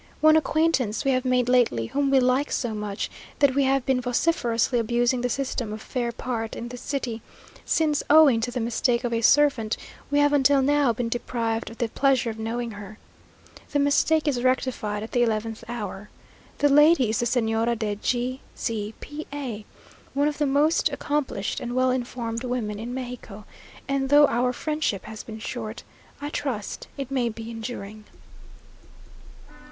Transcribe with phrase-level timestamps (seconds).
[0.19, 3.07] One acquaintance we have made lately, whom we like so much,
[3.37, 7.21] that we have been vociferously abusing the system of faire part in this city,
[7.65, 9.77] since, owing to the mistake of a servant,
[10.09, 12.97] we have until now been deprived of the pleasure of knowing her.
[13.73, 16.09] The mistake is rectified at the eleventh hour.
[16.57, 19.65] The lady is the Señora de G z P a,
[20.15, 23.45] one of the most accomplished and well informed women in Mexico;
[23.87, 25.83] and though our friendship has been short,
[26.19, 28.05] I trust it may be enduring.